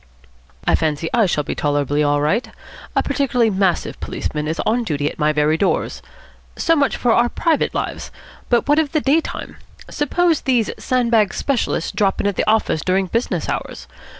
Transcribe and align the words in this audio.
"I 0.65 0.73
fancy 0.73 1.11
I 1.13 1.27
shall 1.27 1.43
be 1.43 1.53
tolerably 1.53 2.01
all 2.01 2.21
right. 2.21 2.49
A 2.95 3.03
particularly 3.03 3.51
massive 3.51 3.99
policeman 3.99 4.47
is 4.47 4.59
on 4.65 4.83
duty 4.83 5.07
at 5.11 5.19
my 5.19 5.31
very 5.31 5.57
doors. 5.57 6.01
So 6.55 6.75
much 6.75 6.97
for 6.97 7.13
our 7.13 7.29
private 7.29 7.75
lives. 7.75 8.09
But 8.49 8.67
what 8.67 8.79
of 8.79 8.93
the 8.93 9.01
day 9.01 9.21
time? 9.21 9.57
Suppose 9.91 10.41
these 10.41 10.71
sandbag 10.79 11.35
specialists 11.35 11.91
drop 11.91 12.19
in 12.19 12.25
at 12.25 12.35
the 12.35 12.49
office 12.49 12.81
during 12.81 13.05
business 13.05 13.47
hours. 13.47 13.85